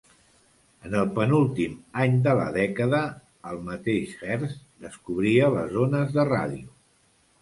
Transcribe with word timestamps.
En 0.87 0.95
el 1.01 1.09
penúltim 1.17 1.75
any 2.05 2.15
de 2.27 2.33
la 2.39 2.47
dècada, 2.57 3.01
el 3.51 3.61
mateix 3.69 4.17
Hertz 4.31 4.57
descobria 4.87 5.55
les 5.61 5.77
ones 5.87 6.17
de 6.17 6.27
ràdio. 6.35 6.73